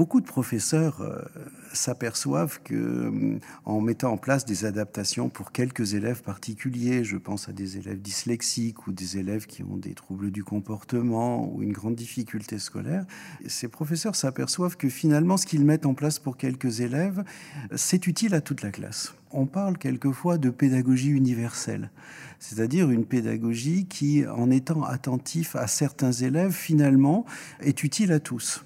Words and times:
beaucoup 0.00 0.22
de 0.22 0.26
professeurs 0.26 1.02
euh, 1.02 1.20
s'aperçoivent 1.74 2.58
que 2.64 2.74
euh, 2.74 3.38
en 3.66 3.82
mettant 3.82 4.12
en 4.12 4.16
place 4.16 4.46
des 4.46 4.64
adaptations 4.64 5.28
pour 5.28 5.52
quelques 5.52 5.92
élèves 5.92 6.22
particuliers, 6.22 7.04
je 7.04 7.18
pense 7.18 7.50
à 7.50 7.52
des 7.52 7.76
élèves 7.76 8.00
dyslexiques 8.00 8.86
ou 8.86 8.92
des 8.92 9.18
élèves 9.18 9.44
qui 9.44 9.62
ont 9.62 9.76
des 9.76 9.92
troubles 9.92 10.30
du 10.30 10.42
comportement 10.42 11.52
ou 11.52 11.62
une 11.62 11.72
grande 11.74 11.96
difficulté 11.96 12.58
scolaire, 12.58 13.04
ces 13.46 13.68
professeurs 13.68 14.16
s'aperçoivent 14.16 14.78
que 14.78 14.88
finalement 14.88 15.36
ce 15.36 15.44
qu'ils 15.44 15.66
mettent 15.66 15.84
en 15.84 15.92
place 15.92 16.18
pour 16.18 16.38
quelques 16.38 16.80
élèves, 16.80 17.22
c'est 17.76 18.06
utile 18.06 18.34
à 18.34 18.40
toute 18.40 18.62
la 18.62 18.70
classe. 18.70 19.14
On 19.32 19.44
parle 19.44 19.76
quelquefois 19.76 20.38
de 20.38 20.48
pédagogie 20.48 21.10
universelle, 21.10 21.90
c'est-à-dire 22.38 22.90
une 22.90 23.04
pédagogie 23.04 23.84
qui, 23.84 24.26
en 24.26 24.50
étant 24.50 24.82
attentif 24.82 25.56
à 25.56 25.66
certains 25.66 26.12
élèves, 26.12 26.52
finalement, 26.52 27.26
est 27.60 27.84
utile 27.84 28.12
à 28.12 28.18
tous 28.18 28.64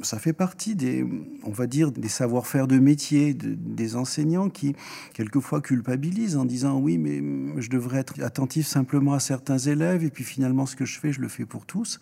ça 0.00 0.18
fait 0.18 0.32
partie 0.32 0.76
des, 0.76 1.04
on 1.44 1.50
va 1.50 1.66
dire, 1.66 1.90
des 1.90 2.08
savoir-faire 2.08 2.68
de 2.68 2.78
métier 2.78 3.34
des 3.34 3.96
enseignants 3.96 4.48
qui, 4.48 4.74
quelquefois, 5.12 5.60
culpabilisent 5.60 6.36
en 6.36 6.44
disant 6.44 6.78
oui, 6.78 6.98
mais 6.98 7.60
je 7.60 7.68
devrais 7.68 7.98
être 7.98 8.22
attentif 8.22 8.66
simplement 8.66 9.14
à 9.14 9.20
certains 9.20 9.58
élèves 9.58 10.04
et 10.04 10.10
puis 10.10 10.24
finalement, 10.24 10.66
ce 10.66 10.76
que 10.76 10.84
je 10.84 10.98
fais, 10.98 11.12
je 11.12 11.20
le 11.20 11.28
fais 11.28 11.46
pour 11.46 11.66
tous. 11.66 11.98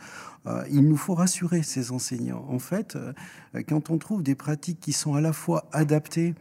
Euh, 0.47 0.65
il 0.71 0.87
nous 0.87 0.97
faut 0.97 1.15
rassurer 1.15 1.63
ces 1.63 1.91
enseignants. 1.91 2.47
En 2.49 2.59
fait, 2.59 2.97
euh, 2.97 3.13
quand 3.67 3.91
on 3.91 3.99
trouve 3.99 4.23
des 4.23 4.35
pratiques 4.35 4.81
qui 4.81 4.93
sont 4.93 5.15
à 5.15 5.21
la 5.21 5.33
fois 5.33 5.69
adaptées 5.73 6.35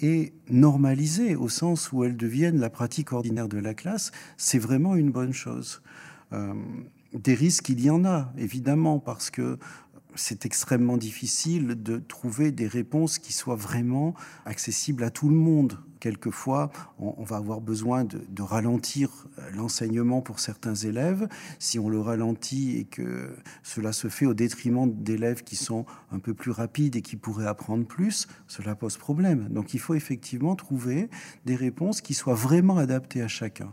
et 0.00 0.32
normalisées 0.50 1.36
au 1.36 1.48
sens 1.48 1.92
où 1.92 2.04
elles 2.04 2.16
deviennent 2.16 2.58
la 2.58 2.70
pratique 2.70 3.12
ordinaire 3.12 3.48
de 3.48 3.58
la 3.58 3.74
classe, 3.74 4.10
c'est 4.36 4.58
vraiment 4.58 4.94
une 4.96 5.10
bonne 5.10 5.32
chose. 5.32 5.82
Euh, 6.32 6.52
des 7.14 7.34
risques, 7.34 7.68
il 7.68 7.80
y 7.80 7.90
en 7.90 8.04
a, 8.04 8.32
évidemment, 8.36 8.98
parce 8.98 9.30
que 9.30 9.58
c'est 10.16 10.46
extrêmement 10.46 10.96
difficile 10.96 11.82
de 11.82 11.98
trouver 11.98 12.50
des 12.50 12.66
réponses 12.66 13.18
qui 13.18 13.32
soient 13.32 13.56
vraiment 13.56 14.14
accessibles 14.44 15.04
à 15.04 15.10
tout 15.10 15.28
le 15.28 15.36
monde. 15.36 15.78
Quelquefois, 16.00 16.70
on, 16.98 17.24
va 17.24 17.36
avoir 17.36 17.60
besoin 17.60 18.04
de, 18.04 18.42
ralentir 18.42 19.26
l'enseignement 19.54 20.20
pour 20.20 20.40
certains 20.40 20.74
élèves. 20.74 21.26
Si 21.58 21.78
on 21.78 21.88
le 21.88 22.00
ralentit 22.00 22.76
et 22.76 22.84
que 22.84 23.34
cela 23.62 23.92
se 23.92 24.08
fait 24.08 24.26
au 24.26 24.34
détriment 24.34 24.92
d'élèves 24.92 25.42
qui 25.42 25.56
sont 25.56 25.86
un 26.12 26.18
peu 26.18 26.34
plus 26.34 26.50
rapides 26.50 26.96
et 26.96 27.02
qui 27.02 27.16
pourraient 27.16 27.46
apprendre 27.46 27.86
plus, 27.86 28.28
cela 28.46 28.74
pose 28.74 28.98
problème. 28.98 29.48
Donc 29.48 29.74
il 29.74 29.80
faut 29.80 29.94
effectivement 29.94 30.54
trouver 30.54 31.08
des 31.44 31.56
réponses 31.56 32.00
qui 32.00 32.14
soient 32.14 32.34
vraiment 32.34 32.76
adaptées 32.76 33.22
à 33.22 33.28
chacun. 33.28 33.72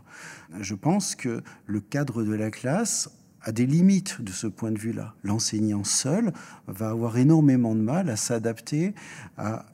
Je 0.58 0.74
pense 0.74 1.14
que 1.14 1.42
le 1.66 1.80
cadre 1.80 2.24
de 2.24 2.34
la 2.34 2.50
classe 2.50 3.10
a 3.44 3.52
des 3.52 3.66
limites 3.66 4.20
de 4.20 4.32
ce 4.32 4.46
point 4.46 4.72
de 4.72 4.78
vue-là. 4.78 5.14
L'enseignant 5.22 5.84
seul 5.84 6.32
va 6.66 6.90
avoir 6.90 7.18
énormément 7.18 7.74
de 7.74 7.80
mal 7.80 8.08
à 8.08 8.16
s'adapter 8.16 8.94
à, 9.36 9.66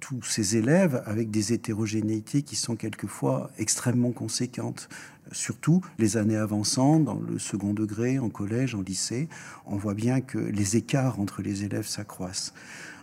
tous 0.00 0.22
ces 0.22 0.56
élèves 0.56 1.02
avec 1.06 1.30
des 1.30 1.52
hétérogénéités 1.52 2.42
qui 2.42 2.54
sont 2.54 2.76
quelquefois 2.76 3.50
extrêmement 3.58 4.12
conséquentes. 4.12 4.88
Surtout 5.32 5.80
les 5.98 6.16
années 6.16 6.36
avançant, 6.36 7.00
dans 7.00 7.18
le 7.18 7.38
second 7.38 7.72
degré, 7.72 8.18
en 8.18 8.28
collège, 8.28 8.74
en 8.74 8.82
lycée, 8.82 9.28
on 9.66 9.76
voit 9.76 9.94
bien 9.94 10.20
que 10.20 10.38
les 10.38 10.76
écarts 10.76 11.18
entre 11.18 11.42
les 11.42 11.64
élèves 11.64 11.86
s'accroissent. 11.86 12.52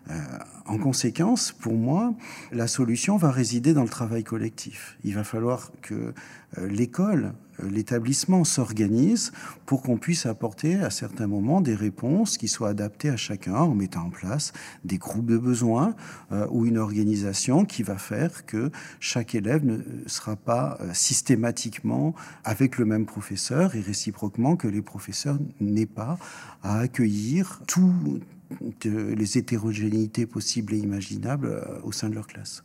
Euh, 0.09 0.15
en 0.65 0.77
conséquence, 0.77 1.51
pour 1.53 1.73
moi, 1.73 2.13
la 2.51 2.67
solution 2.67 3.15
va 3.17 3.31
résider 3.31 3.73
dans 3.73 3.83
le 3.83 3.89
travail 3.89 4.23
collectif. 4.23 4.97
Il 5.03 5.15
va 5.15 5.23
falloir 5.23 5.71
que 5.81 6.13
euh, 6.57 6.67
l'école, 6.67 7.33
l'établissement 7.69 8.43
s'organise 8.43 9.31
pour 9.65 9.81
qu'on 9.81 9.97
puisse 9.97 10.25
apporter 10.25 10.75
à 10.75 10.89
certains 10.89 11.27
moments 11.27 11.61
des 11.61 11.75
réponses 11.75 12.37
qui 12.37 12.47
soient 12.47 12.69
adaptées 12.69 13.09
à 13.09 13.17
chacun 13.17 13.55
en 13.55 13.75
mettant 13.75 14.05
en 14.05 14.09
place 14.09 14.53
des 14.83 14.97
groupes 14.97 15.25
de 15.25 15.37
besoins 15.37 15.95
ou 16.49 16.65
une 16.65 16.77
organisation 16.77 17.65
qui 17.65 17.83
va 17.83 17.97
faire 17.97 18.45
que 18.45 18.71
chaque 18.99 19.35
élève 19.35 19.65
ne 19.65 19.79
sera 20.07 20.35
pas 20.35 20.77
systématiquement 20.93 22.15
avec 22.43 22.77
le 22.77 22.85
même 22.85 23.05
professeur 23.05 23.75
et 23.75 23.81
réciproquement 23.81 24.55
que 24.55 24.67
les 24.67 24.81
professeurs 24.81 25.37
n'aient 25.59 25.85
pas 25.85 26.17
à 26.61 26.79
accueillir 26.79 27.61
tout 27.67 27.93
les 28.83 29.37
hétérogénéités 29.37 30.25
possibles 30.25 30.73
et 30.73 30.77
imaginables 30.77 31.47
euh, 31.47 31.79
au 31.83 31.91
sein 31.91 32.09
de 32.09 32.15
leur 32.15 32.27
classe. 32.27 32.63